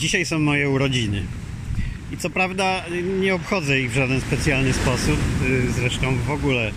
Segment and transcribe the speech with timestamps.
[0.00, 1.22] Dzisiaj są moje urodziny.
[2.12, 2.84] I co prawda
[3.20, 5.18] nie obchodzę ich w żaden specjalny sposób.
[5.42, 6.70] y, Zresztą w ogóle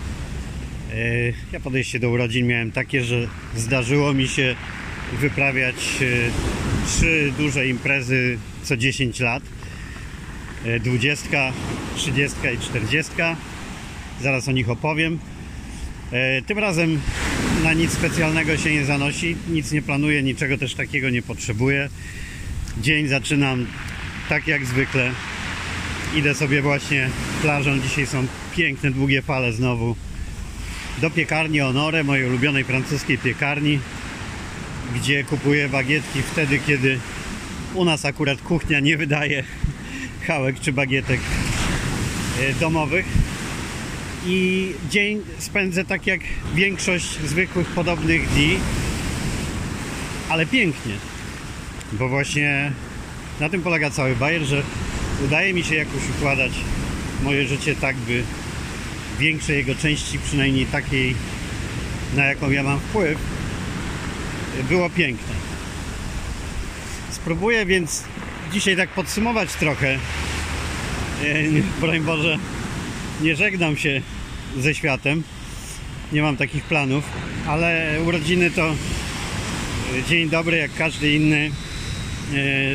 [0.94, 4.56] y, ja podejście do urodzin miałem takie, że zdarzyło mi się
[5.20, 6.30] wyprawiać y,
[6.86, 9.42] trzy duże imprezy co 10 lat.
[10.66, 11.52] Y, 20,
[11.96, 13.12] 30 i 40.
[14.20, 15.18] Zaraz o nich opowiem.
[16.46, 17.00] Tym razem
[17.64, 21.88] na nic specjalnego się nie zanosi, nic nie planuję, niczego też takiego nie potrzebuję.
[22.78, 23.66] Dzień zaczynam
[24.28, 25.10] tak jak zwykle.
[26.16, 27.08] Idę sobie właśnie
[27.42, 27.80] plażą.
[27.80, 29.96] Dzisiaj są piękne, długie fale znowu.
[31.00, 33.78] Do piekarni Honore, mojej ulubionej francuskiej piekarni,
[34.94, 36.98] gdzie kupuję bagietki wtedy, kiedy
[37.74, 39.44] u nas akurat kuchnia nie wydaje
[40.26, 41.20] chałek czy bagietek
[42.40, 43.06] e, domowych
[44.26, 46.20] i dzień spędzę tak jak
[46.54, 48.58] większość zwykłych podobnych dni,
[50.28, 50.94] ale pięknie,
[51.92, 52.72] bo właśnie
[53.40, 54.62] na tym polega cały bajer, że
[55.24, 56.52] udaje mi się jakoś układać
[57.22, 58.22] moje życie tak, by
[59.18, 61.14] większej jego części, przynajmniej takiej,
[62.16, 63.18] na jaką ja mam wpływ,
[64.68, 65.34] było piękne.
[67.10, 68.04] Spróbuję więc
[68.52, 69.94] dzisiaj tak podsumować trochę.
[69.94, 69.98] E,
[71.80, 72.38] Broń Boże,
[73.20, 74.02] nie żegnam się
[74.58, 75.22] ze światem.
[76.12, 77.04] Nie mam takich planów,
[77.46, 78.74] ale urodziny to
[80.08, 81.50] dzień dobry jak każdy inny,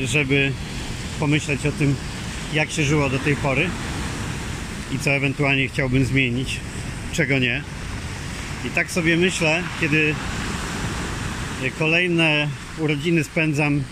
[0.06, 0.52] żeby
[1.20, 1.96] pomyśleć o tym,
[2.54, 3.70] jak się żyło do tej pory
[4.92, 6.60] i co ewentualnie chciałbym zmienić,
[7.12, 7.64] czego nie.
[8.66, 10.16] I tak sobie myślę, kiedy
[11.64, 13.84] e, kolejne urodziny spędzam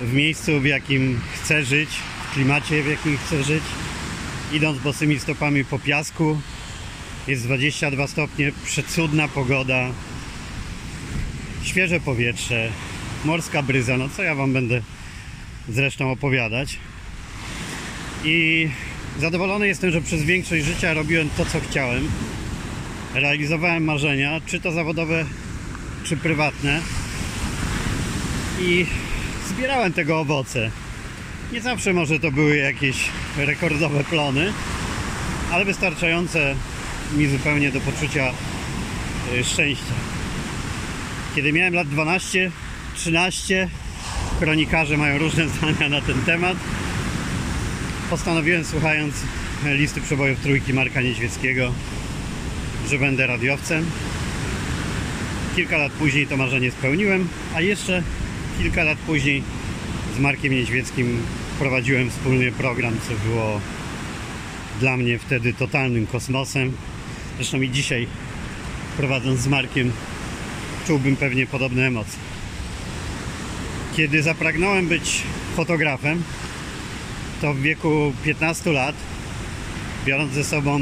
[0.00, 1.88] w miejscu, w jakim chcę żyć,
[2.30, 3.62] w klimacie, w jakim chcę żyć
[4.52, 6.40] idąc bosymi stopami po piasku.
[7.26, 9.90] Jest 22 stopnie, przecudna pogoda,
[11.62, 12.70] świeże powietrze,
[13.24, 13.96] morska bryza.
[13.96, 14.80] No co ja Wam będę
[15.68, 16.78] zresztą opowiadać.
[18.24, 18.68] I
[19.18, 22.10] zadowolony jestem, że przez większość życia robiłem to, co chciałem.
[23.14, 25.24] Realizowałem marzenia, czy to zawodowe,
[26.04, 26.80] czy prywatne.
[28.60, 28.86] I
[29.48, 30.70] zbierałem tego owoce.
[31.52, 32.96] Nie zawsze może to były jakieś
[33.36, 34.52] rekordowe plony,
[35.52, 36.54] ale wystarczające
[37.16, 38.32] mi zupełnie do poczucia
[39.34, 39.94] y, szczęścia.
[41.34, 42.50] Kiedy miałem lat 12,
[42.96, 43.68] 13,
[44.40, 46.56] kronikarze mają różne zdania na ten temat.
[48.10, 49.14] Postanowiłem, słuchając
[49.64, 51.72] listy przebojów trójki Marka Niedźwieckiego,
[52.90, 53.84] że będę radiowcem.
[55.56, 58.02] Kilka lat później to marzenie spełniłem, a jeszcze
[58.58, 59.42] kilka lat później
[60.16, 61.22] z Markiem Niedźwieckim
[61.58, 63.60] prowadziłem wspólnie program, co było
[64.80, 66.72] dla mnie wtedy totalnym kosmosem.
[67.36, 68.06] Zresztą i dzisiaj
[68.96, 69.92] prowadząc z Markiem
[70.86, 72.33] czułbym pewnie podobne emocje.
[73.96, 75.22] Kiedy zapragnąłem być
[75.56, 76.22] fotografem,
[77.40, 78.96] to w wieku 15 lat,
[80.06, 80.80] biorąc ze sobą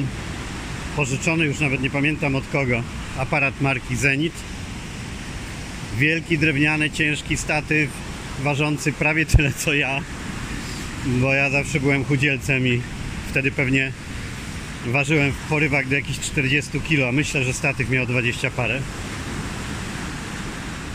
[0.97, 2.83] pożyczony, już nawet nie pamiętam od kogo,
[3.19, 4.33] aparat marki Zenit,
[5.99, 7.91] wielki drewniany, ciężki statyw,
[8.43, 10.01] ważący prawie tyle co ja,
[11.07, 12.81] bo ja zawsze byłem chudzielcem i
[13.31, 13.93] wtedy pewnie
[14.87, 18.81] ważyłem w porywach do jakichś 40 kg, myślę, że statyw miał 20 parę.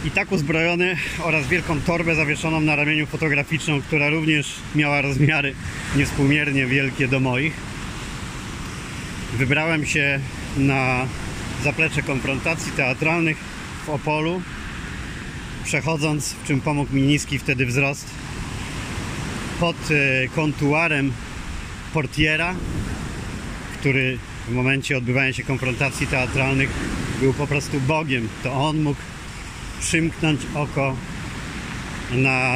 [0.05, 5.55] I tak uzbrojony oraz wielką torbę zawieszoną na ramieniu fotograficzną, która również miała rozmiary
[5.95, 7.53] niewspółmiernie wielkie do moich.
[9.37, 10.19] Wybrałem się
[10.57, 11.05] na
[11.63, 13.37] zaplecze konfrontacji teatralnych
[13.85, 14.41] w Opolu
[15.63, 18.07] przechodząc, w czym pomógł mi niski wtedy wzrost,
[19.59, 21.11] pod e, kontuarem
[21.93, 22.55] portiera,
[23.79, 26.69] który w momencie odbywania się konfrontacji teatralnych
[27.19, 28.29] był po prostu Bogiem.
[28.43, 29.01] To on mógł
[29.79, 30.95] przymknąć oko
[32.11, 32.51] na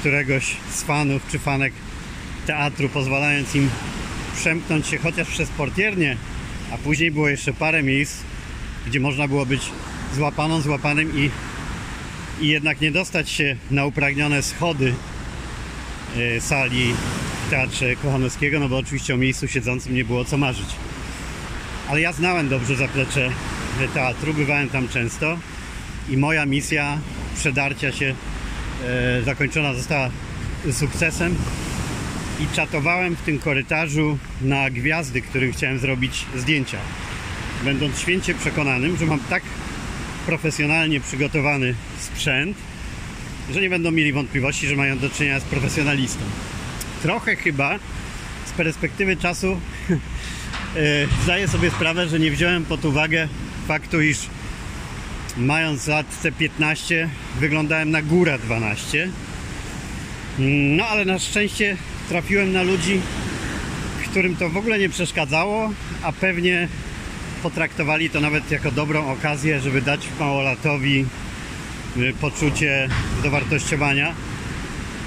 [0.00, 1.72] któregoś z fanów czy fanek
[2.46, 3.70] teatru, pozwalając im
[4.36, 6.16] przemknąć się chociaż przez portiernię,
[6.72, 8.22] a później było jeszcze parę miejsc,
[8.86, 9.70] gdzie można było być
[10.14, 11.30] złapaną, złapanym i
[12.40, 14.94] i jednak nie dostać się na upragnione schody
[16.16, 16.94] e, sali
[17.46, 20.66] w Teatrze Kochanowskiego, no bo oczywiście o miejscu siedzącym nie było co marzyć.
[21.88, 23.30] Ale ja znałem dobrze zaplecze
[23.94, 25.38] teatru, bywałem tam często
[26.08, 26.98] i moja misja
[27.34, 28.14] przedarcia się
[28.84, 30.10] e, zakończona została
[30.72, 31.36] sukcesem
[32.40, 36.78] i czatowałem w tym korytarzu na gwiazdy, którym chciałem zrobić zdjęcia.
[37.64, 39.42] Będąc święcie przekonanym, że mam tak
[40.26, 42.56] profesjonalnie przygotowany sprzęt,
[43.52, 46.24] że nie będą mieli wątpliwości, że mają do czynienia z profesjonalistą.
[47.02, 47.78] Trochę chyba
[48.46, 49.46] z perspektywy czasu
[50.76, 50.80] e,
[51.24, 53.28] zdaję sobie sprawę, że nie wziąłem pod uwagę
[53.68, 54.18] faktu, iż
[55.36, 57.08] mając lat te 15
[57.40, 59.08] wyglądałem na górę 12
[60.38, 61.76] No ale na szczęście
[62.08, 63.00] trafiłem na ludzi,
[64.14, 65.72] którym to w ogóle nie przeszkadzało,
[66.02, 66.68] a pewnie
[67.42, 71.06] potraktowali to nawet jako dobrą okazję, żeby dać małolatowi
[71.96, 72.88] y, poczucie
[73.22, 74.14] dowartościowania.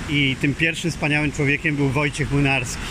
[0.09, 2.81] I tym pierwszym wspaniałym człowiekiem był Wojciech Młynarski.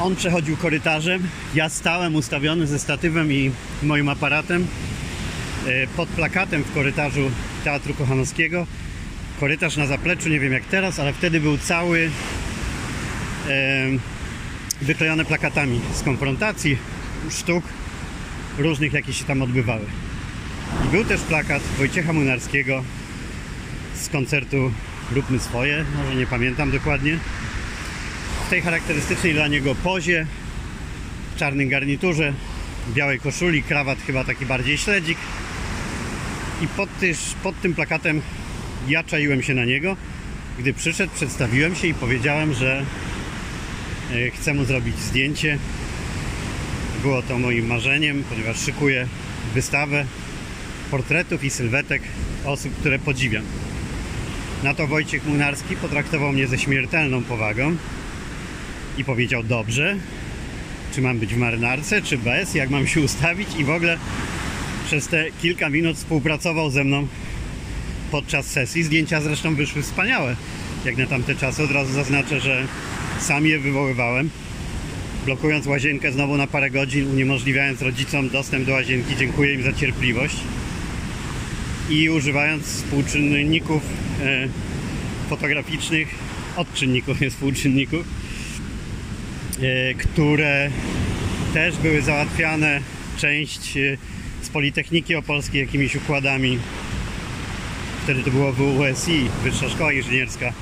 [0.00, 3.50] On przechodził korytarzem, ja stałem ustawiony ze statywem i
[3.82, 4.66] moim aparatem
[5.96, 7.30] pod plakatem w korytarzu
[7.64, 8.66] Teatru Kochanowskiego.
[9.40, 12.10] Korytarz na zapleczu, nie wiem jak teraz, ale wtedy był cały
[13.48, 13.86] e,
[14.82, 16.78] wyklejony plakatami z konfrontacji,
[17.30, 17.64] sztuk
[18.58, 19.84] różnych, jakie się tam odbywały.
[20.86, 22.84] I był też plakat Wojciecha Młynarskiego
[23.94, 24.72] z koncertu
[25.12, 27.18] Róbmy swoje, może nie pamiętam dokładnie.
[28.46, 30.26] W tej charakterystycznej dla niego pozie,
[31.34, 32.32] w czarnym garniturze,
[32.94, 35.18] białej koszuli, krawat chyba taki bardziej śledzik.
[36.60, 38.22] I pod, tyż, pod tym plakatem
[38.88, 39.96] ja czaiłem się na niego.
[40.58, 42.84] Gdy przyszedł, przedstawiłem się i powiedziałem, że
[44.12, 45.58] e, chcę mu zrobić zdjęcie.
[47.02, 49.06] Było to moim marzeniem, ponieważ szykuję
[49.54, 50.04] wystawę
[50.90, 52.02] portretów i sylwetek
[52.44, 53.44] osób, które podziwiam.
[54.62, 57.76] Na to Wojciech Młynarski potraktował mnie ze śmiertelną powagą
[58.98, 59.96] i powiedział dobrze,
[60.94, 63.98] czy mam być w marynarce, czy bez, jak mam się ustawić i w ogóle
[64.90, 67.06] przez te kilka minut współpracował ze mną
[68.10, 68.82] podczas sesji.
[68.82, 70.36] Zdjęcia zresztą wyszły wspaniałe,
[70.84, 71.62] jak na tamte czasy.
[71.62, 72.66] Od razu zaznaczę, że
[73.20, 74.30] sam je wywoływałem,
[75.24, 79.16] blokując łazienkę znowu na parę godzin, uniemożliwiając rodzicom dostęp do łazienki.
[79.16, 80.36] Dziękuję im za cierpliwość.
[81.90, 83.82] I używając współczynników
[84.22, 84.48] e,
[85.28, 86.08] fotograficznych,
[86.56, 88.04] odczynników, nie współczynników,
[89.62, 90.70] e, które
[91.54, 92.80] też były załatwiane
[93.16, 93.96] część e,
[94.52, 96.58] Politechniki Opolskiej jakimiś układami
[98.02, 100.52] wtedy to było WSI, Wyższa Szkoła Inżynierska.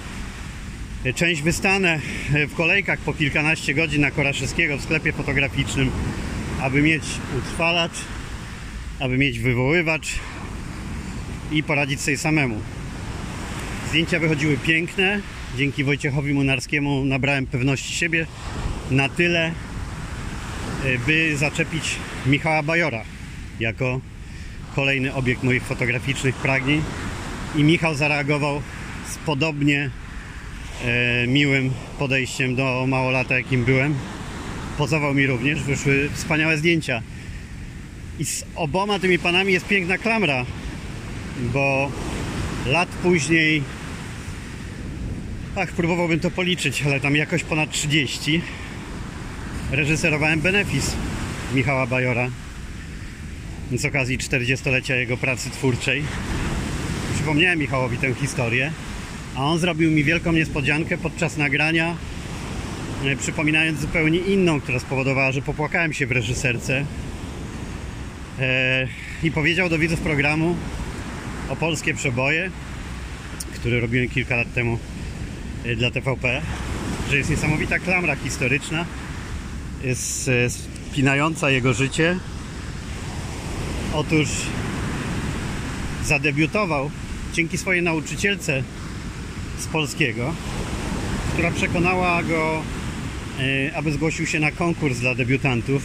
[1.15, 2.01] Część wystanę
[2.49, 5.91] w kolejkach po kilkanaście godzin na Koraszewskiego w sklepie fotograficznym,
[6.61, 7.03] aby mieć
[7.39, 7.93] utrwalacz,
[9.01, 10.09] aby mieć wywoływacz
[11.53, 12.61] i poradzić sobie samemu.
[13.89, 15.21] Zdjęcia wychodziły piękne.
[15.57, 18.27] Dzięki Wojciechowi Munarskiemu nabrałem pewności siebie
[18.91, 19.53] na tyle,
[21.07, 21.97] by zaczepić
[22.27, 23.18] Michała Bajora
[23.61, 24.01] jako
[24.75, 26.83] kolejny obiekt moich fotograficznych pragnień
[27.57, 28.63] i Michał zareagował
[29.09, 29.91] z podobnie
[30.85, 33.95] e, miłym podejściem do małolata, jakim byłem.
[34.79, 37.03] Pozował mi również, wyszły wspaniałe zdjęcia.
[38.19, 40.45] I z oboma tymi panami jest piękna klamra,
[41.53, 41.91] bo
[42.67, 43.63] lat później,
[45.57, 48.43] ach, próbowałbym to policzyć, ale tam jakoś ponad 30,
[49.71, 50.97] reżyserowałem Benefis
[51.55, 52.31] Michała Bajora
[53.77, 56.05] z okazji 40-lecia jego pracy twórczej
[57.29, 58.73] przypomniałem Michałowi tę historię,
[59.37, 61.97] a on zrobił mi wielką niespodziankę podczas nagrania,
[63.05, 66.85] e, przypominając zupełnie inną, która spowodowała, że popłakałem się w reżyserce.
[68.41, 68.89] E,
[69.23, 70.57] I powiedział do widzów programu
[71.49, 72.51] o polskie przeboje,
[73.55, 74.79] który robiłem kilka lat temu
[75.65, 76.43] e, dla TVP,
[77.11, 78.85] że jest niesamowita klamra historyczna,
[79.85, 80.31] jest
[80.91, 82.19] spinająca jego życie.
[83.95, 84.29] Otóż
[86.05, 86.91] zadebiutował
[87.35, 88.63] dzięki swojej nauczycielce
[89.59, 90.35] z polskiego,
[91.33, 92.63] która przekonała go,
[93.41, 95.83] e, aby zgłosił się na konkurs dla debiutantów.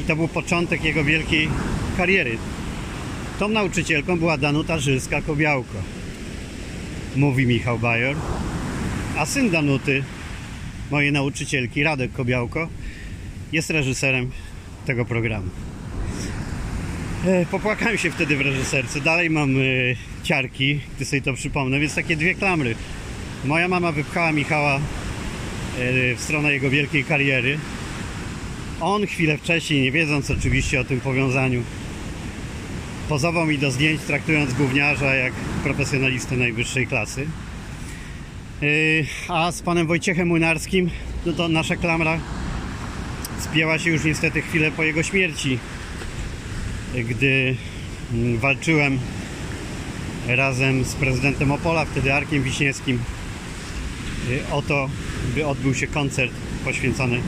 [0.00, 1.48] I to był początek jego wielkiej
[1.96, 2.38] kariery.
[3.38, 5.82] Tą nauczycielką była Danuta Żylska-Kobiałko,
[7.16, 8.16] mówi Michał Bajor.
[9.18, 10.04] A syn Danuty,
[10.90, 12.68] mojej nauczycielki, Radek Kobiałko,
[13.52, 14.30] jest reżyserem
[14.86, 15.67] tego programu.
[17.26, 19.00] E, popłakałem się wtedy w reżyserce.
[19.00, 19.62] Dalej mam e,
[20.22, 22.74] ciarki, gdy sobie to przypomnę, więc takie dwie klamry.
[23.44, 24.80] Moja mama wypchała Michała e,
[26.14, 27.58] w stronę jego wielkiej kariery.
[28.80, 31.62] On chwilę wcześniej, nie wiedząc oczywiście o tym powiązaniu,
[33.08, 35.32] pozował mi do zdjęć, traktując gówniarza jak
[35.62, 37.26] profesjonalistę najwyższej klasy.
[39.28, 40.90] A z panem Wojciechem Młynarskim,
[41.26, 42.18] no to nasza klamra
[43.40, 45.58] spięła się już niestety chwilę po jego śmierci
[46.94, 47.56] gdy
[48.12, 48.98] mm, walczyłem
[50.28, 52.98] razem z prezydentem Opola, wtedy Arkiem Wiśniewskim
[54.30, 54.88] y, o to,
[55.34, 56.32] by odbył się koncert
[56.64, 57.20] poświęcony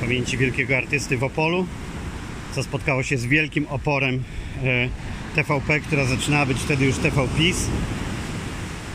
[0.00, 1.66] pamięci wielkiego artysty w Opolu,
[2.54, 4.20] co spotkało się z wielkim oporem y,
[5.34, 7.66] TVP, która zaczynała być wtedy już TV PiS.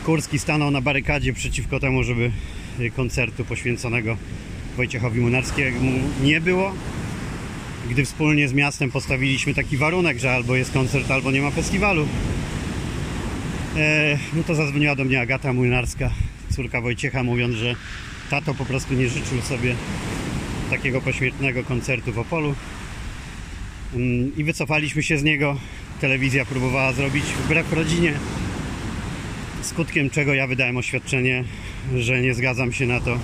[0.04, 2.30] Kurski stanął na barykadzie przeciwko temu, żeby
[2.80, 4.16] y, koncertu poświęconego
[4.76, 5.92] Wojciechowi Munarskiemu
[6.22, 6.72] nie było
[7.92, 12.08] gdy wspólnie z miastem postawiliśmy taki warunek, że albo jest koncert, albo nie ma festiwalu.
[13.76, 16.10] E, no to zadzwoniła do mnie Agata Młynarska,
[16.50, 17.74] córka Wojciecha, mówiąc, że
[18.30, 19.74] tato po prostu nie życzył sobie
[20.70, 22.54] takiego pośmiertnego koncertu w Opolu.
[23.94, 25.56] Mm, I wycofaliśmy się z niego.
[26.00, 28.14] Telewizja próbowała zrobić wbrew rodzinie.
[29.62, 31.44] Skutkiem czego ja wydałem oświadczenie,
[31.96, 33.18] że nie zgadzam się na to.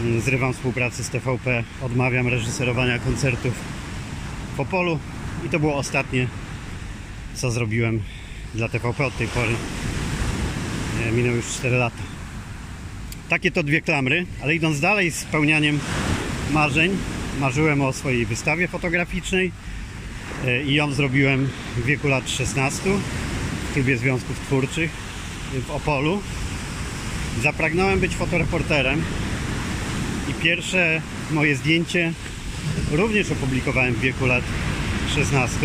[0.00, 3.54] Mm, Zrywam współpracę z TVP, odmawiam reżyserowania koncertów
[4.56, 4.98] w Opolu.
[5.46, 6.26] I to było ostatnie,
[7.34, 8.02] co zrobiłem
[8.54, 9.52] dla TVP od tej pory.
[11.06, 12.02] E, Minęły już 4 lata.
[13.28, 15.80] Takie to dwie klamry, ale idąc dalej z spełnianiem
[16.50, 16.96] marzeń,
[17.40, 19.52] marzyłem o swojej wystawie fotograficznej
[20.46, 22.82] e, i ją zrobiłem w wieku lat 16
[23.70, 24.90] w klubie związków twórczych
[25.66, 26.22] w Opolu.
[27.42, 29.02] Zapragnąłem być fotoreporterem
[30.28, 32.12] i pierwsze moje zdjęcie
[32.92, 34.44] również opublikowałem w wieku lat
[35.14, 35.58] 16.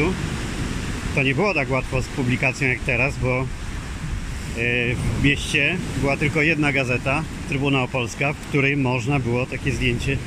[1.16, 3.46] To nie było tak łatwo z publikacją jak teraz, bo e,
[4.96, 10.18] w mieście była tylko jedna gazeta, Trybuna Opolska, w której można było takie zdjęcie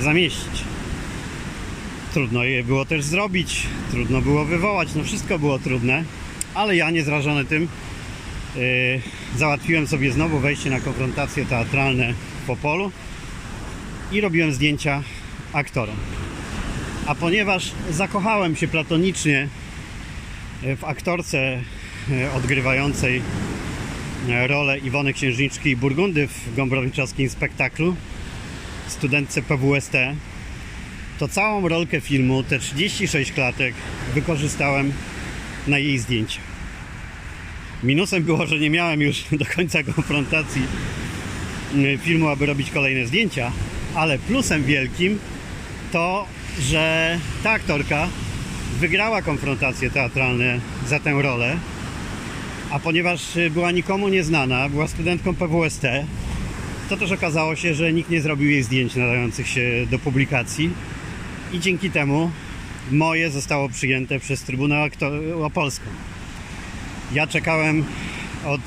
[0.00, 0.64] zamieścić.
[2.14, 6.04] Trudno je było też zrobić, trudno było wywołać, no wszystko było trudne,
[6.54, 7.68] ale ja niezrażony tym
[8.56, 8.62] yy,
[9.36, 12.14] załatwiłem sobie znowu wejście na konfrontacje teatralne
[12.46, 12.92] w Opolu
[14.12, 15.02] i robiłem zdjęcia
[15.52, 15.96] aktorom.
[17.06, 19.48] A ponieważ zakochałem się platonicznie
[20.62, 21.62] w aktorce
[22.08, 23.22] yy, odgrywającej
[24.28, 27.96] yy, rolę Iwony Księżniczki i Burgundy w Gombrowniczowskim spektaklu,
[28.88, 29.92] studentce PWST,
[31.18, 33.74] to całą rolkę filmu, te 36 klatek,
[34.14, 34.92] wykorzystałem
[35.66, 36.40] na jej zdjęcia.
[37.82, 40.62] Minusem było, że nie miałem już do końca konfrontacji
[41.98, 43.52] filmu, aby robić kolejne zdjęcia,
[43.94, 45.18] ale plusem wielkim
[45.92, 46.26] to,
[46.60, 48.08] że ta aktorka
[48.80, 51.56] wygrała konfrontacje teatralne za tę rolę,
[52.70, 55.82] a ponieważ y, była nikomu nieznana, była studentką PWST,
[56.88, 60.70] to też okazało się, że nikt nie zrobił jej zdjęć nadających się do publikacji
[61.52, 62.30] i dzięki temu
[62.90, 64.88] moje zostało przyjęte przez Trybunał
[65.42, 65.84] Opolską.
[67.12, 67.84] Ja czekałem
[68.46, 68.60] od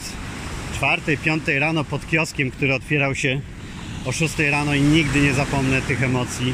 [0.81, 3.41] 4-5 rano pod kioskiem, który otwierał się
[4.05, 6.53] o 6 rano i nigdy nie zapomnę tych emocji,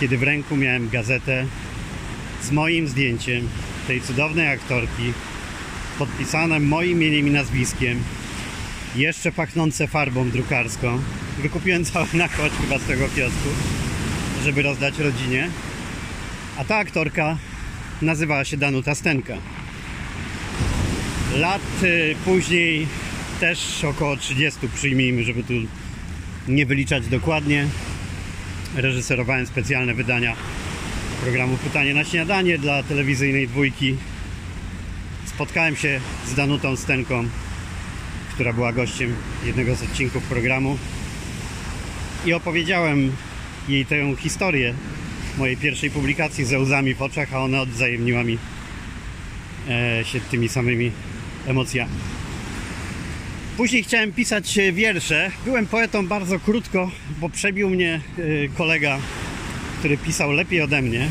[0.00, 1.46] kiedy w ręku miałem gazetę
[2.42, 3.48] z moim zdjęciem
[3.86, 5.12] tej cudownej aktorki,
[5.98, 8.02] podpisane moim imieniem i nazwiskiem,
[8.96, 11.00] jeszcze pachnące farbą drukarską.
[11.42, 13.48] Wykupiłem cały nakład chyba z tego kiosku,
[14.44, 15.50] żeby rozdać rodzinie.
[16.58, 17.36] A ta aktorka
[18.02, 19.34] nazywała się Danuta Stenka.
[21.36, 22.86] Lat y, później
[23.40, 25.52] też około 30 przyjmijmy, żeby tu
[26.48, 27.66] nie wyliczać dokładnie.
[28.76, 30.36] Reżyserowałem specjalne wydania
[31.22, 33.96] programu Pytanie na śniadanie dla telewizyjnej dwójki.
[35.26, 37.28] Spotkałem się z Danutą Stenką
[38.34, 40.78] która była gościem jednego z odcinków programu
[42.26, 43.12] i opowiedziałem
[43.68, 44.74] jej tę historię
[45.38, 48.38] mojej pierwszej publikacji ze łzami w oczach, a ona odwzajemniła mi
[49.68, 50.90] e, się tymi samymi
[51.46, 51.92] emocjami.
[53.56, 55.30] Później chciałem pisać wiersze.
[55.44, 58.98] Byłem poetą bardzo krótko, bo przebił mnie e, kolega,
[59.78, 61.08] który pisał lepiej ode mnie.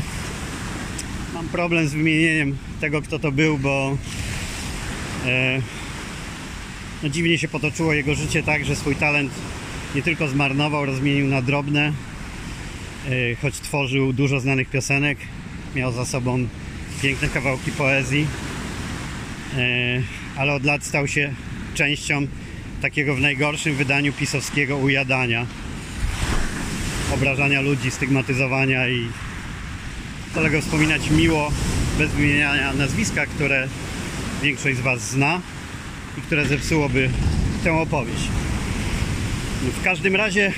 [1.34, 3.96] Mam problem z wymienieniem tego, kto to był, bo
[5.26, 5.60] e,
[7.02, 9.32] no dziwnie się potoczyło jego życie tak, że swój talent
[9.94, 11.92] nie tylko zmarnował, rozmienił na drobne,
[13.06, 15.18] e, choć tworzył dużo znanych piosenek,
[15.74, 16.48] miał za sobą
[17.02, 18.26] piękne kawałki poezji,
[19.56, 20.02] e,
[20.36, 21.34] ale od lat stał się
[21.74, 22.26] częścią
[22.82, 25.46] takiego w najgorszym wydaniu pisowskiego ujadania,
[27.14, 29.08] obrażania ludzi, stygmatyzowania i
[30.34, 31.50] wolę wspominać miło,
[31.98, 33.68] bez wymieniania nazwiska, które
[34.42, 35.40] większość z Was zna
[36.18, 37.10] i które zepsułoby
[37.64, 38.28] tę opowieść.
[39.80, 40.52] W każdym razie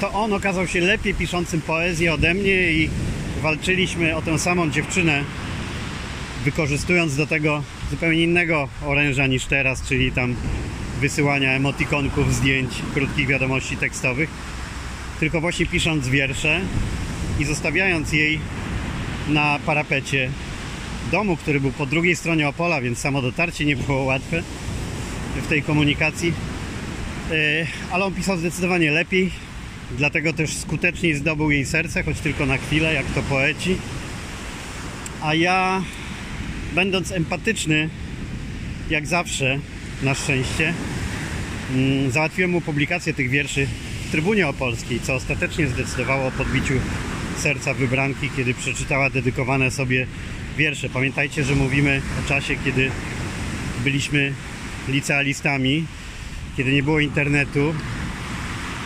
[0.00, 2.90] to on okazał się lepiej piszącym poezję ode mnie i
[3.42, 5.24] walczyliśmy o tę samą dziewczynę,
[6.44, 7.62] wykorzystując do tego
[7.94, 10.34] zupełnie innego oręża niż teraz, czyli tam
[11.00, 14.30] wysyłania emotikonków, zdjęć, krótkich wiadomości tekstowych,
[15.20, 16.60] tylko właśnie pisząc wiersze
[17.38, 18.40] i zostawiając jej
[19.28, 20.30] na parapecie
[21.10, 24.42] domu, który był po drugiej stronie Opola, więc samo dotarcie nie było łatwe
[25.36, 26.32] w tej komunikacji.
[27.30, 29.30] E, ale on pisał zdecydowanie lepiej,
[29.96, 33.76] dlatego też skuteczniej zdobył jej serce, choć tylko na chwilę, jak to poeci.
[35.22, 35.82] A ja,
[36.74, 37.88] będąc empatyczny,
[38.90, 39.58] jak zawsze,
[40.02, 40.74] na szczęście,
[41.74, 43.66] mm, załatwiłem mu publikację tych wierszy
[44.08, 46.74] w Trybunie Opolskiej, co ostatecznie zdecydowało o podbiciu
[47.38, 50.06] serca wybranki, kiedy przeczytała dedykowane sobie
[50.56, 50.88] wiersze.
[50.88, 52.90] Pamiętajcie, że mówimy o czasie, kiedy
[53.84, 54.32] byliśmy
[54.88, 55.84] licealistami,
[56.56, 57.74] kiedy nie było internetu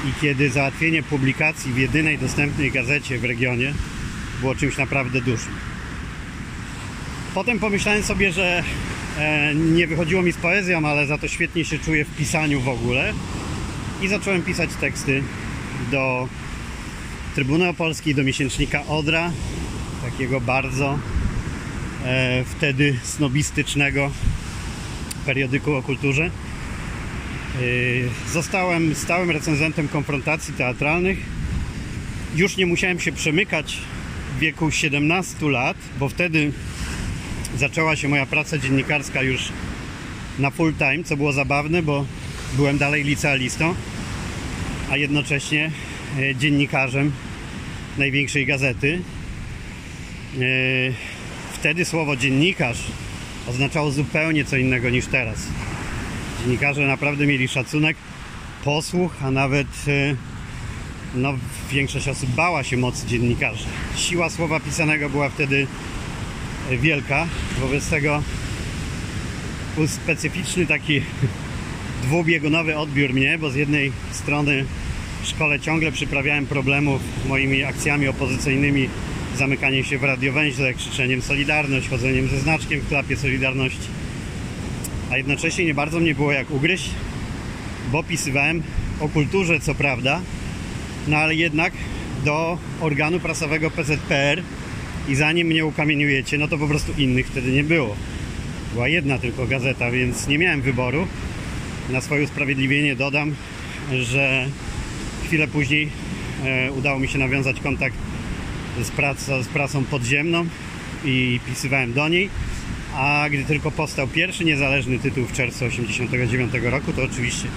[0.09, 3.75] i kiedy załatwienie publikacji w jedynej dostępnej gazecie w regionie
[4.40, 5.77] było czymś naprawdę dużym.
[7.38, 8.62] Potem pomyślałem sobie, że
[9.18, 12.68] e, nie wychodziło mi z poezją, ale za to świetnie się czuję w pisaniu w
[12.68, 13.12] ogóle
[14.02, 15.23] i zacząłem pisać teksty
[15.90, 16.28] do
[17.35, 19.30] Trybuny Opolskiej, do miesięcznika Odra,
[20.02, 20.99] takiego bardzo
[22.04, 24.11] e, wtedy snobistycznego
[25.26, 26.25] periodyku o kulturze.
[26.25, 26.30] E,
[28.33, 31.18] zostałem stałym recenzentem konfrontacji teatralnych.
[32.37, 33.78] Już nie musiałem się przemykać
[34.37, 36.52] w wieku 17 lat, bo wtedy
[37.58, 39.48] zaczęła się moja praca dziennikarska już
[40.38, 42.04] na full time, co było zabawne, bo
[42.56, 43.74] byłem dalej licealistą,
[44.90, 45.70] a jednocześnie
[46.18, 47.12] e, dziennikarzem
[47.98, 49.00] największej gazety.
[50.34, 50.38] E,
[51.52, 52.78] wtedy słowo dziennikarz
[53.48, 55.46] oznaczało zupełnie co innego niż teraz.
[56.40, 57.96] Dziennikarze naprawdę mieli szacunek,
[58.64, 60.14] posłuch, a nawet e,
[61.14, 61.34] no,
[61.70, 63.64] większość osób bała się mocy dziennikarzy.
[63.96, 65.66] Siła słowa pisanego była wtedy
[66.76, 67.26] wielka,
[67.60, 68.22] wobec tego
[69.76, 71.02] był specyficzny taki
[72.04, 74.64] dwubiegunowy odbiór mnie, bo z jednej strony
[75.22, 78.88] w szkole ciągle przyprawiałem problemów moimi akcjami opozycyjnymi,
[79.37, 83.88] zamykaniem się w radiowęźle, krzyczeniem Solidarność, chodzeniem ze znaczkiem w klapie Solidarności.
[85.10, 86.90] A jednocześnie nie bardzo mnie było jak ugryźć,
[87.92, 88.62] bo pisywałem
[89.00, 90.20] o kulturze, co prawda,
[91.08, 91.72] no ale jednak
[92.25, 94.42] do organu prasowego PZPR
[95.08, 97.96] i zanim mnie ukamieniujecie, no to po prostu innych wtedy nie było.
[98.72, 101.06] Była jedna tylko gazeta, więc nie miałem wyboru.
[101.90, 103.34] Na swoje usprawiedliwienie dodam,
[104.02, 104.46] że
[105.24, 105.88] chwilę później
[106.44, 107.96] e, udało mi się nawiązać kontakt
[108.82, 110.46] z, prac, z prasą podziemną
[111.04, 112.30] i pisywałem do niej.
[112.94, 117.48] A gdy tylko powstał pierwszy niezależny tytuł w czerwcu 1989 roku, to oczywiście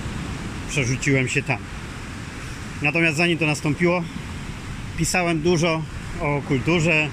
[0.69, 1.57] przerzuciłem się tam.
[2.81, 4.03] Natomiast zanim to nastąpiło,
[4.97, 5.81] pisałem dużo
[6.21, 7.09] o kulturze,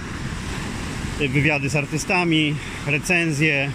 [1.19, 2.55] wywiady z artystami,
[2.87, 3.71] recenzje,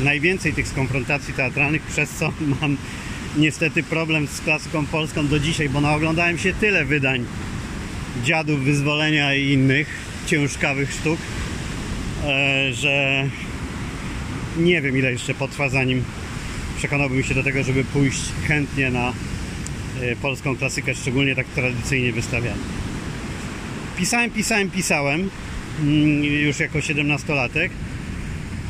[0.00, 2.76] najwięcej tych z konfrontacji teatralnych, przez co mam
[3.36, 7.24] niestety problem z klasyką polską do dzisiaj, bo naoglądałem się tyle wydań
[8.24, 9.88] dziadów wyzwolenia i innych
[10.26, 11.18] ciężkawych sztuk,
[12.24, 13.24] e, że
[14.56, 16.04] nie wiem ile jeszcze potrwa zanim
[16.78, 19.12] przekonałbym się do tego, żeby pójść chętnie na
[20.00, 22.62] e, polską klasykę, szczególnie tak tradycyjnie wystawianą.
[23.96, 25.30] Pisałem, pisałem, pisałem
[26.44, 27.70] już jako 17-latek.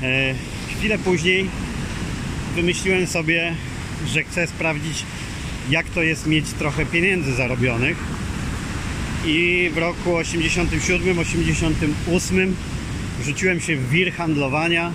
[0.02, 0.34] E,
[0.78, 1.48] chwilę później
[2.54, 3.54] wymyśliłem sobie,
[4.06, 5.04] że chcę sprawdzić,
[5.70, 7.96] jak to jest mieć trochę pieniędzy zarobionych.
[9.26, 12.52] I w roku 87-88
[13.20, 14.92] wrzuciłem się w wir handlowania,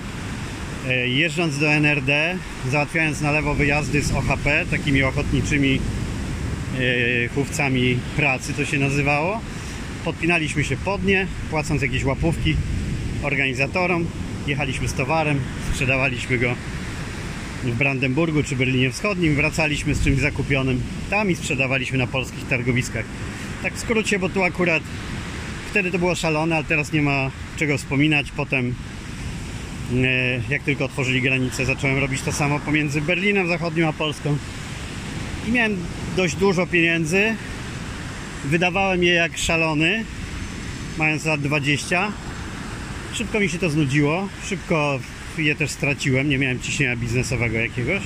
[0.87, 2.37] e, jeżdżąc do NRD,
[2.71, 5.79] załatwiając na lewo wyjazdy z OHP, takimi ochotniczymi e,
[7.27, 9.41] chówcami pracy to się nazywało.
[10.05, 12.55] Podpinaliśmy się pod nie, płacąc jakieś łapówki
[13.23, 14.05] organizatorom.
[14.47, 15.39] Jechaliśmy z towarem,
[15.71, 16.55] sprzedawaliśmy go
[17.63, 23.05] w Brandenburgu czy Berlinie Wschodnim, wracaliśmy z czymś zakupionym tam i sprzedawaliśmy na polskich targowiskach.
[23.63, 24.83] Tak w skrócie, bo tu akurat
[25.71, 28.31] wtedy to było szalone, ale teraz nie ma czego wspominać.
[28.31, 28.75] Potem
[29.93, 34.37] e, jak tylko otworzyli granicę, zacząłem robić to samo pomiędzy Berlinem Zachodnim a Polską.
[35.47, 35.77] I miałem
[36.15, 37.35] dość dużo pieniędzy.
[38.45, 40.05] Wydawałem je jak szalony,
[40.97, 42.11] mając lat 20.
[43.13, 44.27] Szybko mi się to znudziło.
[44.45, 44.99] Szybko
[45.37, 48.01] je też straciłem, nie miałem ciśnienia biznesowego jakiegoś.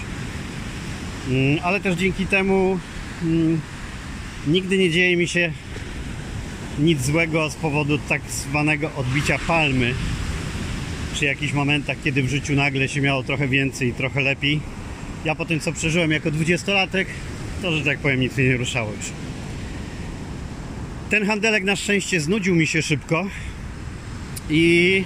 [1.30, 2.80] Mm, ale też dzięki temu
[3.24, 3.62] mm,
[4.48, 5.52] nigdy nie dzieje mi się
[6.80, 9.93] nic złego z powodu tak zwanego odbicia palmy.
[11.13, 14.60] Przy jakichś momentach, kiedy w życiu nagle się miało trochę więcej i trochę lepiej.
[15.26, 17.08] Ja po tym, co przeżyłem jako dwudziestolatek,
[17.62, 19.25] to, że tak powiem, nic mnie nie ruszało już.
[21.10, 23.28] Ten handelek na szczęście znudził mi się szybko
[24.50, 25.04] i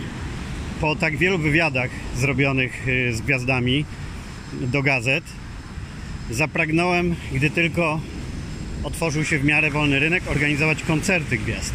[0.81, 3.85] po tak wielu wywiadach zrobionych y, z gwiazdami
[4.53, 5.23] do gazet
[6.31, 8.01] zapragnąłem, gdy tylko
[8.83, 11.73] otworzył się w miarę wolny rynek, organizować koncerty gwiazd.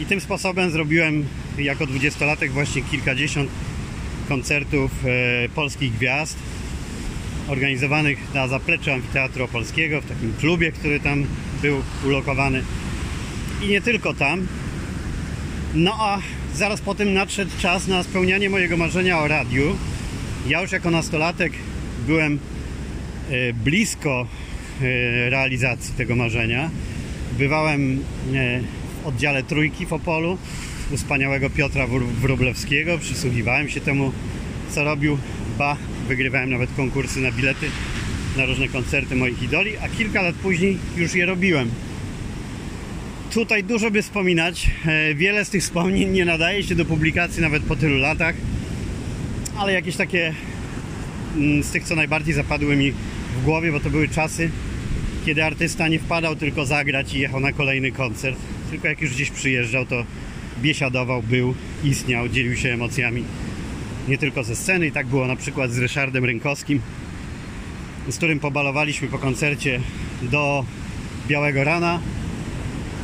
[0.00, 1.26] I tym sposobem zrobiłem
[1.58, 3.50] jako dwudziestolatek właśnie kilkadziesiąt
[4.28, 6.38] koncertów e, polskich gwiazd
[7.48, 11.24] organizowanych na zapleczu Amfiteatru Opolskiego, w takim klubie, który tam
[11.62, 12.62] był ulokowany.
[13.62, 14.46] I nie tylko tam.
[15.74, 16.18] No a
[16.54, 19.76] zaraz po tym nadszedł czas na spełnianie mojego marzenia o radiu.
[20.46, 21.52] Ja już jako nastolatek
[22.06, 22.38] byłem
[23.30, 24.26] e, blisko
[24.80, 26.70] e, realizacji tego marzenia.
[27.38, 27.92] Bywałem
[28.34, 28.60] e,
[29.02, 30.38] w oddziale trójki w Opolu
[30.90, 31.86] u wspaniałego Piotra
[32.20, 32.98] Wróblewskiego.
[32.98, 34.12] Przysłuchiwałem się temu,
[34.70, 35.18] co robił.
[35.58, 35.76] Ba,
[36.08, 37.66] wygrywałem nawet konkursy na bilety
[38.36, 41.70] na różne koncerty moich idoli, a kilka lat później już je robiłem.
[43.38, 44.70] Tutaj dużo by wspominać.
[44.86, 48.34] E, wiele z tych wspomnień nie nadaje się do publikacji nawet po tylu latach,
[49.58, 50.34] ale jakieś takie
[51.36, 54.50] mm, z tych, co najbardziej zapadły mi w głowie, bo to były czasy,
[55.26, 58.38] kiedy artysta nie wpadał tylko zagrać i jechał na kolejny koncert,
[58.70, 60.04] tylko jak już gdzieś przyjeżdżał, to
[60.62, 63.24] biesiadował, był, istniał, dzielił się emocjami
[64.08, 64.86] nie tylko ze sceny.
[64.86, 66.80] I tak było na przykład z Ryszardem Rynkowskim,
[68.08, 69.80] z którym pobalowaliśmy po koncercie
[70.22, 70.64] do
[71.28, 72.00] Białego Rana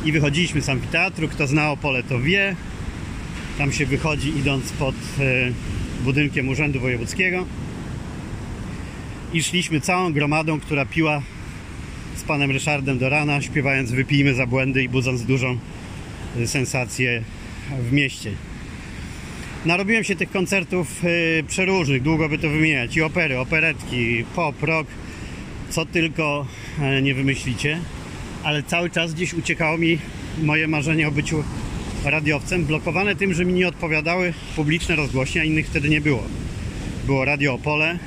[0.05, 1.27] i wychodziliśmy z amfiteatru.
[1.27, 2.55] Kto zna Opole, to wie.
[3.57, 5.51] Tam się wychodzi idąc pod e,
[6.03, 7.45] budynkiem Urzędu Wojewódzkiego.
[9.33, 11.21] I szliśmy całą gromadą, która piła
[12.15, 15.57] z panem Ryszardem do rana, śpiewając Wypijmy za błędy i budząc dużą
[16.37, 17.23] e, sensację
[17.89, 18.31] w mieście.
[19.65, 22.97] Narobiłem się tych koncertów yy, przeróżnych, długo by to wymieniać.
[22.97, 24.89] I opery, operetki, pop, rock,
[25.69, 26.45] co tylko
[27.01, 27.79] nie wymyślicie.
[28.45, 29.99] Ale cały czas gdzieś uciekało mi
[30.43, 31.43] moje marzenie o byciu
[32.03, 36.23] radiowcem, blokowane tym, że mi nie odpowiadały publiczne rozgłośnie, a innych wtedy nie było.
[37.05, 37.99] Było Radio Opole,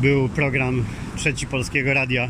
[0.00, 0.84] był program
[1.16, 2.28] Trzeci Polskiego Radia,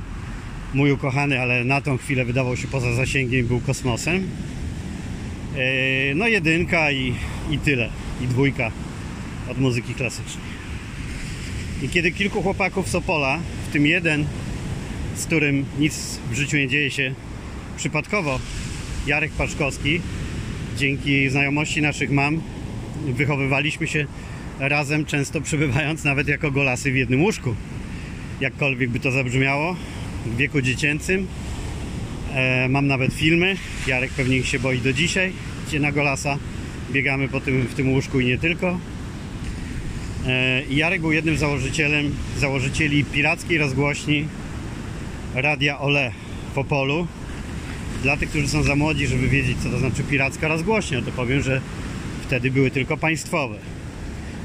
[0.75, 4.17] mój ukochany, ale na tą chwilę wydawał się poza zasięgiem, był kosmosem.
[4.17, 7.15] Yy, no jedynka i,
[7.51, 7.89] i tyle.
[8.21, 8.71] I dwójka
[9.51, 10.45] od muzyki klasycznej.
[11.83, 14.27] I kiedy kilku chłopaków z Opola, w tym jeden,
[15.17, 17.15] z którym nic w życiu nie dzieje się
[17.77, 18.41] przypadkowo,
[19.07, 20.01] Jarek Paszkowski,
[20.77, 22.41] dzięki znajomości naszych mam,
[23.07, 24.07] wychowywaliśmy się
[24.59, 27.55] razem, często przebywając nawet jako golasy w jednym łóżku.
[28.41, 29.77] Jakkolwiek by to zabrzmiało,
[30.27, 31.27] w wieku dziecięcym,
[32.35, 33.57] E, mam nawet filmy.
[33.87, 35.33] Jarek pewnie ich się boi do dzisiaj,
[35.69, 36.39] gdzie na Golasa
[36.93, 38.79] biegamy po tym, w tym łóżku i nie tylko.
[40.27, 44.29] E, Jarek był jednym założycielem, założycieli pirackiej rozgłośni
[45.35, 46.13] Radia Ole
[46.55, 47.07] w Opolu.
[48.03, 51.43] Dla tych, którzy są za młodzi, żeby wiedzieć, co to znaczy piracka rozgłośnia, to powiem,
[51.43, 51.61] że
[52.23, 53.57] wtedy były tylko państwowe.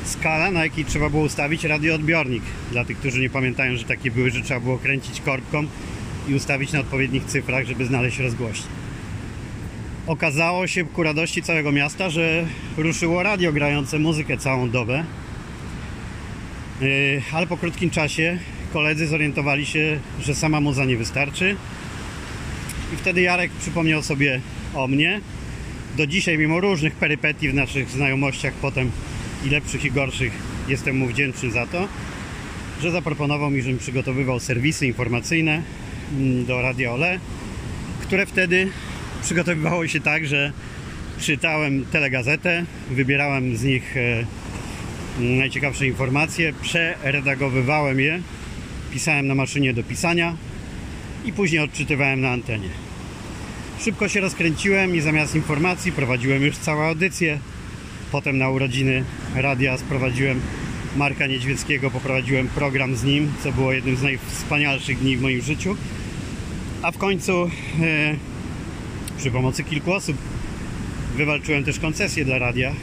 [0.03, 2.43] skala, na jakiej trzeba było ustawić radioodbiornik.
[2.71, 5.65] Dla tych, którzy nie pamiętają, że takie były, że trzeba było kręcić korbką
[6.27, 8.69] i ustawić na odpowiednich cyfrach, żeby znaleźć rozgłośnię.
[10.07, 12.45] Okazało się ku radości całego miasta, że
[12.77, 15.03] ruszyło radio grające muzykę całą dobę.
[16.81, 18.39] Yy, ale po krótkim czasie
[18.73, 21.55] koledzy zorientowali się, że sama muza nie wystarczy.
[22.93, 24.41] I wtedy Jarek przypomniał sobie
[24.73, 25.21] o mnie.
[25.97, 28.91] Do dzisiaj, mimo różnych perypetii w naszych znajomościach, potem
[29.45, 30.33] i lepszych i gorszych
[30.67, 31.87] jestem mu wdzięczny za to,
[32.81, 35.61] że zaproponował mi, żebym przygotowywał serwisy informacyjne
[36.11, 37.19] mm, do Radia Ole,
[38.01, 38.69] które wtedy
[39.23, 40.51] przygotowywało się tak, że
[41.19, 44.25] czytałem telegazetę, wybierałem z nich e,
[45.19, 48.21] najciekawsze informacje, przeredagowywałem je,
[48.93, 50.35] pisałem na maszynie do pisania
[51.25, 52.69] i później odczytywałem na antenie.
[53.79, 57.39] Szybko się rozkręciłem i zamiast informacji prowadziłem już całe audycje.
[58.11, 59.03] Potem na urodziny
[59.35, 60.41] radia sprowadziłem
[60.95, 65.75] Marka Niedźwieckiego, poprowadziłem program z nim, co było jednym z najwspanialszych dni w moim życiu.
[66.81, 67.49] A w końcu e,
[69.17, 70.17] przy pomocy kilku osób
[71.15, 72.69] wywalczyłem też koncesję dla radia.
[72.69, 72.73] E,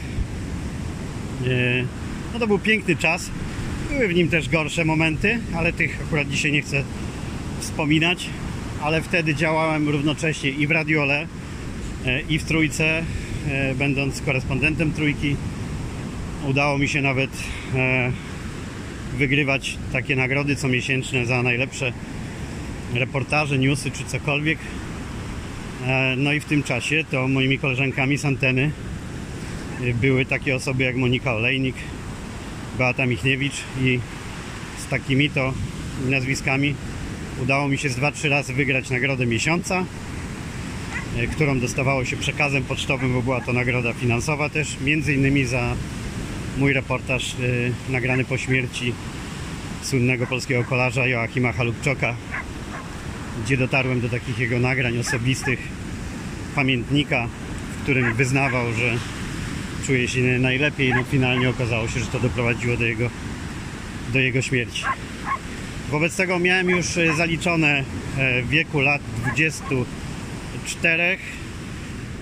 [2.33, 3.29] no to był piękny czas.
[3.89, 6.83] Były w nim też gorsze momenty, ale tych akurat dzisiaj nie chcę
[7.59, 8.29] wspominać.
[8.81, 11.27] Ale wtedy działałem równocześnie i w Radiole,
[12.05, 13.03] e, i w Trójce,
[13.49, 15.35] e, będąc korespondentem Trójki
[16.47, 17.29] udało mi się nawet
[17.75, 18.11] e,
[19.17, 21.93] wygrywać takie nagrody comiesięczne za najlepsze
[22.93, 24.59] reportaże, newsy czy cokolwiek.
[26.17, 28.71] No i w tym czasie to moimi koleżankami z anteny
[30.01, 31.75] były takie osoby jak Monika Olejnik,
[32.77, 33.99] Beata Michniewicz i
[34.85, 35.53] z takimi to
[36.09, 36.75] nazwiskami
[37.41, 39.85] udało mi się z 2-3 razy wygrać nagrodę miesiąca,
[41.31, 45.75] którą dostawało się przekazem pocztowym, bo była to nagroda finansowa też, między innymi za
[46.57, 48.93] mój reportaż y, nagrany po śmierci
[49.81, 52.15] słynnego polskiego kolarza Joachima Halubczoka,
[53.45, 55.59] gdzie dotarłem do takich jego nagrań osobistych,
[56.55, 57.27] pamiętnika,
[57.79, 58.97] w którym wyznawał, że
[59.85, 60.93] czuje się najlepiej.
[60.93, 63.09] No finalnie okazało się, że to doprowadziło do jego,
[64.13, 64.83] do jego śmierci.
[65.91, 67.83] Wobec tego miałem już e, zaliczone
[68.17, 71.17] e, w wieku lat 24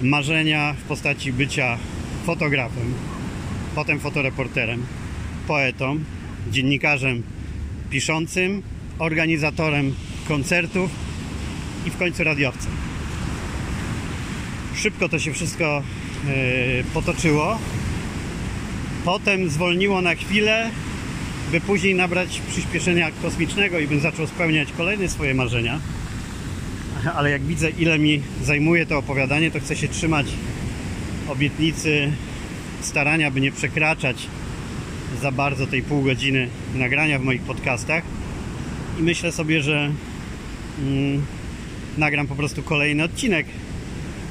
[0.02, 1.78] marzenia w postaci bycia
[2.26, 2.93] fotografem,
[3.76, 4.86] potem fotoreporterem,
[5.47, 6.00] poetą,
[6.52, 7.24] dziennikarzem
[7.89, 8.63] piszącym,
[9.00, 9.95] organizatorem
[10.28, 10.91] koncertów
[11.86, 12.71] i w końcu radiowcem.
[14.76, 15.84] Szybko to się wszystko
[16.93, 17.60] potoczyło.
[19.05, 20.69] Potem zwolniło na chwilę,
[21.51, 25.79] by później nabrać przyspieszenia kosmicznego i bym zaczął spełniać kolejne swoje marzenia.
[27.15, 30.27] Ale jak widzę, ile mi zajmuje to opowiadanie, to chcę się trzymać
[31.29, 32.12] obietnicy
[32.81, 34.27] starania, by nie przekraczać
[35.21, 38.03] za bardzo tej pół godziny nagrania w moich podcastach.
[38.99, 39.91] I myślę sobie, że
[40.79, 41.25] mm,
[41.97, 43.45] nagram po prostu kolejny odcinek,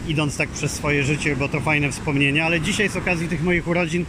[0.09, 2.47] idąc tak przez swoje życie, bo to fajne wspomnienia.
[2.47, 4.05] Ale dzisiaj z okazji tych moich urodzin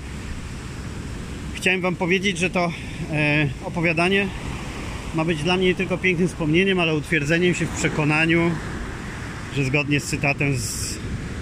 [1.56, 2.72] chciałem Wam powiedzieć, że to
[3.12, 4.28] e, opowiadanie
[5.16, 8.52] ma być dla mnie nie tylko pięknym wspomnieniem, ale utwierdzeniem się w przekonaniu,
[9.56, 10.98] że zgodnie z cytatem z,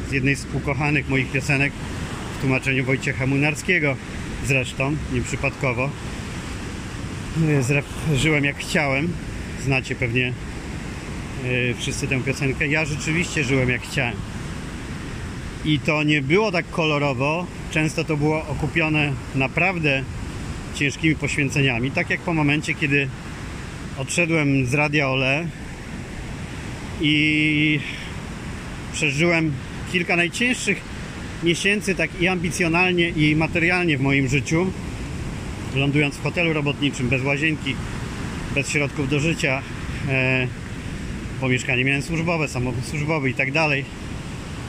[0.09, 1.73] z jednej z ukochanych moich piosenek
[2.37, 3.95] w tłumaczeniu Wojciecha Munarskiego
[4.47, 5.89] zresztą, nieprzypadkowo
[8.11, 9.13] e, żyłem jak chciałem
[9.63, 10.33] znacie pewnie
[11.45, 14.15] e, wszyscy tę piosenkę ja rzeczywiście żyłem jak chciałem
[15.65, 17.45] i to nie było tak kolorowo.
[17.71, 20.03] Często to było okupione naprawdę
[20.75, 21.91] ciężkimi poświęceniami.
[21.91, 23.09] Tak jak po momencie, kiedy
[23.97, 25.45] odszedłem z Radia Ole
[27.01, 27.79] i
[28.93, 29.53] przeżyłem
[29.91, 30.81] kilka najcięższych
[31.43, 34.71] miesięcy tak i ambicjonalnie i materialnie w moim życiu
[35.75, 37.75] lądując w hotelu robotniczym bez łazienki
[38.55, 39.61] bez środków do życia
[40.07, 40.47] e,
[41.39, 43.85] pomieszkanie miałem służbowe, samochód służbowy i tak dalej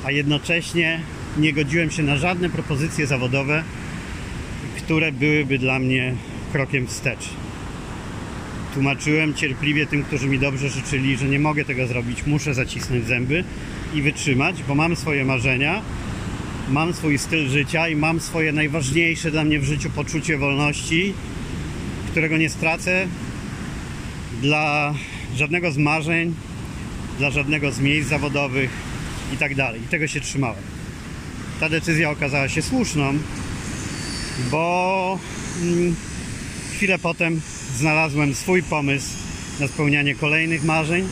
[0.04, 1.00] a jednocześnie
[1.38, 3.64] nie godziłem się na żadne propozycje zawodowe
[4.90, 6.14] które byłyby dla mnie
[6.52, 7.28] krokiem wstecz.
[8.74, 13.44] Tłumaczyłem cierpliwie tym, którzy mi dobrze życzyli, że nie mogę tego zrobić, muszę zacisnąć zęby
[13.94, 15.82] i wytrzymać, bo mam swoje marzenia,
[16.70, 21.14] mam swój styl życia i mam swoje najważniejsze dla mnie w życiu poczucie wolności,
[22.10, 23.06] którego nie stracę
[24.42, 24.94] dla
[25.36, 26.34] żadnego z marzeń,
[27.18, 28.70] dla żadnego z miejsc zawodowych
[29.33, 29.81] i tak dalej.
[29.83, 30.62] I tego się trzymałem.
[31.61, 33.19] Ta decyzja okazała się słuszną,
[34.51, 35.19] bo
[35.62, 35.95] mm,
[36.73, 37.40] chwilę potem
[37.77, 39.09] znalazłem swój pomysł
[39.61, 41.09] na spełnianie kolejnych marzeń,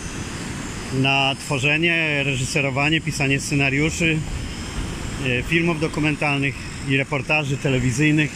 [0.95, 4.19] na tworzenie, reżyserowanie, pisanie scenariuszy,
[5.27, 6.55] e, filmów dokumentalnych
[6.89, 8.31] i reportaży telewizyjnych,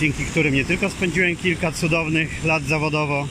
[0.00, 3.28] dzięki którym nie tylko spędziłem kilka cudownych lat zawodowo,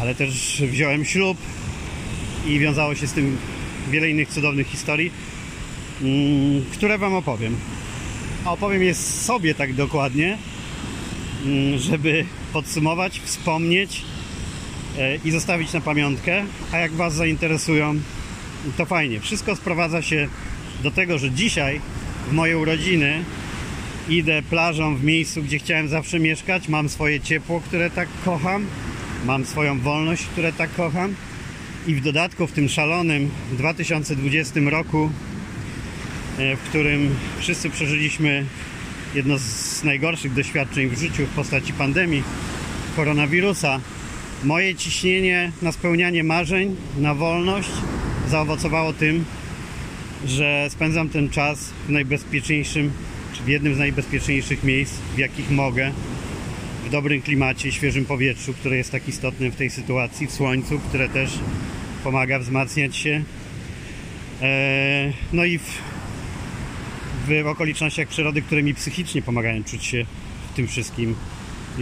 [0.00, 1.38] ale też wziąłem ślub
[2.46, 3.38] i wiązało się z tym
[3.90, 5.10] wiele innych cudownych historii,
[6.02, 7.56] mm, które Wam opowiem.
[8.44, 10.38] A opowiem je sobie tak dokładnie,
[11.44, 14.02] mm, żeby podsumować, wspomnieć
[14.98, 16.44] e, i zostawić na pamiątkę.
[16.72, 18.00] A jak Was zainteresują,
[18.76, 19.20] to fajnie.
[19.20, 20.28] Wszystko sprowadza się
[20.82, 21.80] do tego, że dzisiaj
[22.28, 23.24] w moje urodziny
[24.08, 26.68] idę plażą w miejscu, gdzie chciałem zawsze mieszkać.
[26.68, 28.66] Mam swoje ciepło, które tak kocham.
[29.24, 31.14] Mam swoją wolność, które tak kocham.
[31.86, 35.10] I w dodatku w tym szalonym 2020 roku,
[36.38, 38.46] e, w którym wszyscy przeżyliśmy
[39.14, 42.22] jedno z najgorszych doświadczeń w życiu w postaci pandemii
[42.96, 43.80] koronawirusa,
[44.44, 47.70] moje ciśnienie na spełnianie marzeń, na wolność
[48.28, 49.24] zaowocowało tym,
[50.26, 52.92] że spędzam ten czas w najbezpieczniejszym,
[53.32, 55.92] czy w jednym z najbezpieczniejszych miejsc, w jakich mogę,
[56.92, 61.38] dobrym klimacie, świeżym powietrzu, które jest tak istotne w tej sytuacji, w słońcu, które też
[62.04, 63.22] pomaga wzmacniać się.
[64.42, 65.80] Eee, no i w,
[67.28, 70.06] w okolicznościach przyrody, które mi psychicznie pomagają czuć się
[70.52, 71.14] w tym wszystkim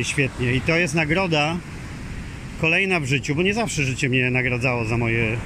[0.02, 0.54] świetnie.
[0.54, 1.56] I to jest nagroda
[2.60, 5.36] kolejna w życiu, bo nie zawsze życie mnie nagradzało za moje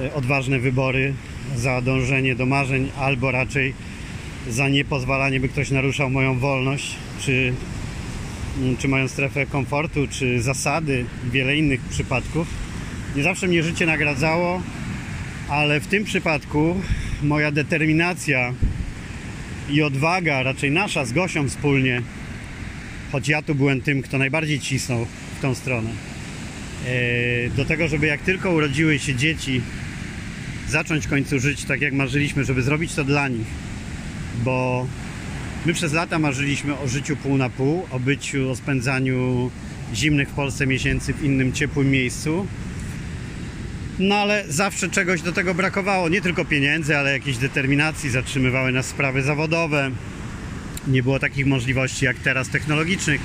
[0.00, 1.14] e, odważne wybory,
[1.56, 3.74] za dążenie do marzeń, albo raczej
[4.48, 7.54] za niepozwalanie, by ktoś naruszał moją wolność, czy,
[8.78, 12.48] czy moją strefę komfortu, czy zasady, wiele innych przypadków.
[13.16, 14.62] Nie zawsze mnie życie nagradzało,
[15.48, 16.80] ale w tym przypadku
[17.22, 18.52] moja determinacja
[19.70, 22.02] i odwaga, raczej nasza z Gosią wspólnie,
[23.12, 25.06] choć ja tu byłem tym, kto najbardziej cisnął
[25.38, 25.90] w tą stronę,
[26.86, 29.60] e, do tego, żeby jak tylko urodziły się dzieci,
[30.68, 33.46] zacząć w końcu żyć tak jak marzyliśmy, żeby zrobić to dla nich,
[34.44, 34.86] bo
[35.66, 39.50] my przez lata marzyliśmy o życiu pół na pół, o byciu, o spędzaniu
[39.94, 42.46] zimnych w Polsce miesięcy w innym ciepłym miejscu.
[43.98, 48.86] No ale zawsze czegoś do tego brakowało, nie tylko pieniędzy, ale jakiejś determinacji, zatrzymywały nas
[48.86, 49.90] sprawy zawodowe,
[50.86, 53.20] nie było takich możliwości jak teraz technologicznych,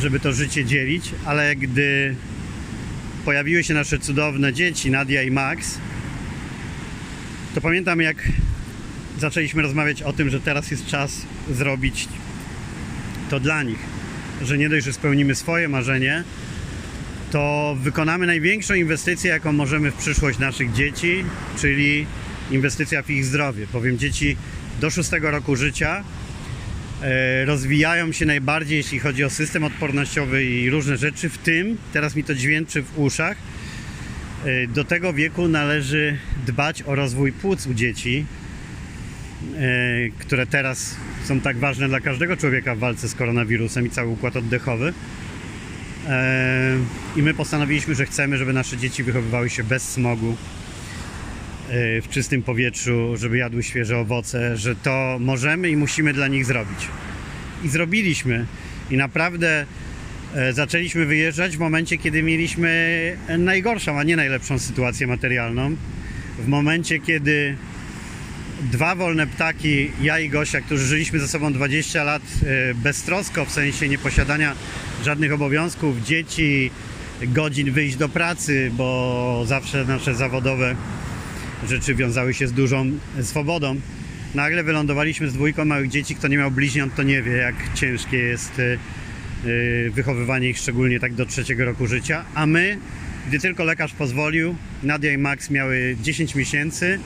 [0.00, 2.14] żeby to życie dzielić, ale gdy
[3.24, 5.78] pojawiły się nasze cudowne dzieci, Nadia i Max,
[7.54, 8.16] to pamiętam jak
[9.18, 12.08] zaczęliśmy rozmawiać o tym, że teraz jest czas zrobić
[13.30, 13.78] to dla nich.
[14.42, 16.24] Że nie dość, że spełnimy swoje marzenie,
[17.30, 21.24] to wykonamy największą inwestycję, jaką możemy w przyszłość naszych dzieci,
[21.60, 22.06] czyli
[22.50, 23.66] inwestycja w ich zdrowie.
[23.66, 24.36] Powiem, dzieci
[24.80, 26.04] do szóstego roku życia
[27.02, 32.16] e, rozwijają się najbardziej, jeśli chodzi o system odpornościowy i różne rzeczy, w tym, teraz
[32.16, 33.36] mi to dźwięczy w uszach,
[34.44, 38.26] e, do tego wieku należy dbać o rozwój płuc u dzieci,
[40.18, 44.36] które teraz są tak ważne dla każdego człowieka w walce z koronawirusem i cały układ
[44.36, 44.92] oddechowy.
[46.08, 46.76] E,
[47.16, 50.36] I my postanowiliśmy, że chcemy, żeby nasze dzieci wychowywały się bez smogu,
[51.68, 56.44] e, w czystym powietrzu, żeby jadły świeże owoce, że to możemy i musimy dla nich
[56.44, 56.78] zrobić.
[57.64, 58.46] I zrobiliśmy.
[58.90, 59.66] I naprawdę
[60.52, 65.76] zaczęliśmy wyjeżdżać w momencie, kiedy mieliśmy najgorszą, a nie najlepszą sytuację materialną.
[66.38, 67.56] W momencie, kiedy
[68.72, 73.50] dwa wolne ptaki, ja i Gosia, którzy żyliśmy ze sobą 20 lat e, beztrosko, w
[73.50, 74.54] sensie nieposiadania
[75.04, 76.70] żadnych obowiązków, dzieci,
[77.22, 80.76] godzin wyjść do pracy, bo zawsze nasze zawodowe
[81.68, 82.86] rzeczy wiązały się z dużą
[83.22, 83.76] swobodą.
[84.34, 88.18] Nagle wylądowaliśmy z dwójką małych dzieci, kto nie miał bliźniąt, to nie wie, jak ciężkie
[88.18, 92.24] jest e, e, wychowywanie ich, szczególnie tak do trzeciego roku życia.
[92.34, 92.78] A my,
[93.28, 96.98] gdy tylko lekarz pozwolił, Nadia i Max miały 10 miesięcy,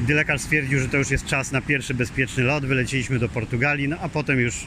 [0.00, 3.88] Gdy lekarz stwierdził, że to już jest czas na pierwszy bezpieczny lot, wyleciliśmy do Portugalii,
[3.88, 4.66] no a potem już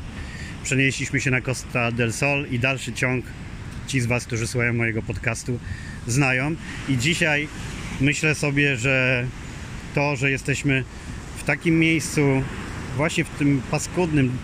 [0.63, 3.25] przenieśliśmy się na Costa del Sol i dalszy ciąg
[3.87, 5.59] ci z Was, którzy słuchają mojego podcastu,
[6.07, 6.55] znają.
[6.89, 7.47] I dzisiaj
[8.01, 9.25] myślę sobie, że
[9.95, 10.83] to, że jesteśmy
[11.37, 12.43] w takim miejscu,
[12.97, 14.37] właśnie w tym paskudnym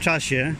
[0.00, 0.54] czasie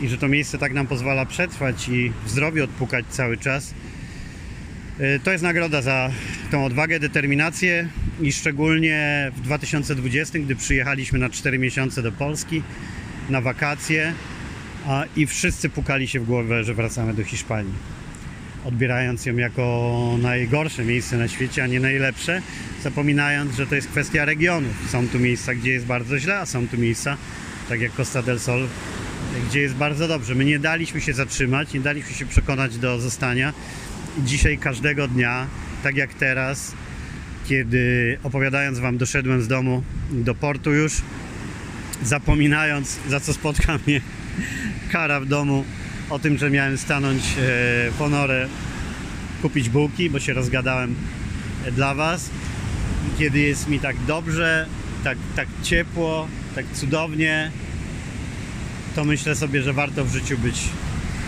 [0.00, 3.74] i że to miejsce tak nam pozwala przetrwać i w zdrowiu odpukać cały czas,
[5.24, 6.10] to jest nagroda za
[6.50, 7.88] tą odwagę, determinację
[8.20, 12.62] i szczególnie w 2020, gdy przyjechaliśmy na 4 miesiące do Polski
[13.30, 14.12] na wakacje
[14.86, 17.74] a, i wszyscy pukali się w głowę, że wracamy do Hiszpanii.
[18.64, 22.42] Odbierając ją jako najgorsze miejsce na świecie, a nie najlepsze,
[22.82, 24.90] zapominając, że to jest kwestia regionów.
[24.90, 27.16] Są tu miejsca, gdzie jest bardzo źle, a są tu miejsca,
[27.68, 28.68] tak jak Costa del Sol,
[29.48, 30.34] gdzie jest bardzo dobrze.
[30.34, 33.52] My nie daliśmy się zatrzymać, nie daliśmy się przekonać do zostania.
[34.18, 35.46] Dzisiaj każdego dnia,
[35.82, 36.72] tak jak teraz,
[37.48, 41.02] kiedy opowiadając Wam doszedłem z domu do portu już,
[42.02, 44.00] zapominając za co spotka mnie
[44.92, 45.64] kara w domu,
[46.10, 48.48] o tym, że miałem stanąć e, po norę,
[49.42, 50.94] kupić bułki, bo się rozgadałem
[51.64, 52.30] e, dla Was.
[53.18, 54.66] Kiedy jest mi tak dobrze,
[55.04, 57.50] tak, tak ciepło, tak cudownie,
[58.94, 60.68] to myślę sobie, że warto w życiu być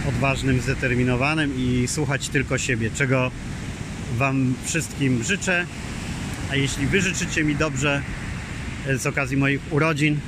[0.08, 3.30] odważnym, zdeterminowanym i słuchać tylko siebie, czego
[4.16, 5.66] Wam wszystkim życzę.
[6.50, 8.02] A jeśli Wy życzycie mi dobrze
[8.86, 10.20] e, z okazji moich urodzin,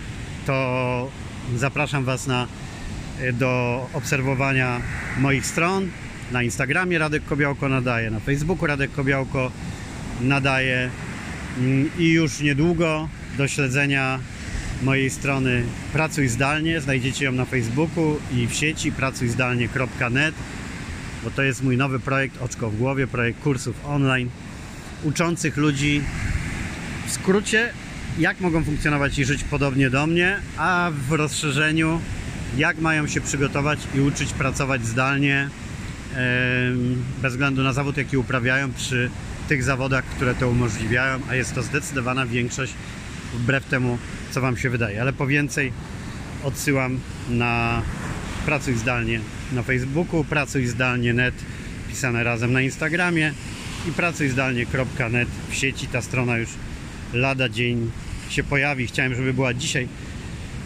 [0.47, 1.11] to
[1.57, 2.47] zapraszam Was na,
[3.21, 4.81] e, do obserwowania
[5.19, 5.89] moich stron.
[6.33, 9.51] Na Instagramie Radek Kobiałko nadaje, na Facebooku Radek Kobiałko
[10.21, 10.91] nadaje
[11.59, 13.09] Mm, i już niedługo
[13.39, 14.19] do śledzenia
[14.83, 16.81] mojej strony Pracuj Zdalnie.
[16.81, 20.35] Znajdziecie ją na Facebooku i w sieci pracujzdalnie.net,
[21.25, 24.31] bo to jest mój nowy projekt Oczko w głowie, projekt kursów online
[25.05, 26.01] uczących ludzi
[27.07, 27.73] w skrócie,
[28.19, 32.01] jak mogą funkcjonować i żyć podobnie do mnie, a w rozszerzeniu,
[32.57, 35.49] jak mają się przygotować i uczyć pracować zdalnie,
[37.23, 39.11] bez względu na zawód, jaki uprawiają, przy
[39.49, 42.75] tych zawodach, które to umożliwiają, a jest to zdecydowana większość,
[43.35, 43.99] wbrew temu,
[44.35, 45.01] co Wam się wydaje.
[45.01, 45.73] Ale po więcej
[46.45, 47.83] odsyłam na
[48.47, 49.21] Pracuj Zdalnie
[49.53, 51.35] na Facebooku, Pracuj Zdalnie net,
[51.89, 53.33] pisane razem na Instagramie
[53.89, 55.87] i pracujzdalnie.net w sieci.
[55.87, 56.49] Ta strona już
[57.13, 57.91] lada dzień
[58.29, 58.87] się pojawi.
[58.87, 59.89] Chciałem, żeby była dzisiaj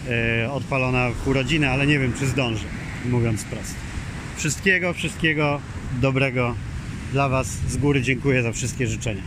[0.09, 2.65] e, odpalona w urodziny, ale nie wiem, czy zdążę,
[3.05, 3.75] mówiąc wprost.
[4.37, 5.61] Wszystkiego, wszystkiego
[6.01, 6.55] dobrego
[7.11, 7.47] dla Was.
[7.47, 9.23] Z góry dziękuję za wszystkie życzenia.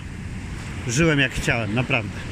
[0.88, 2.31] Żyłem jak chciałem, naprawdę.